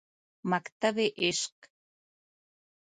[0.51, 1.55] مکتبِ عشق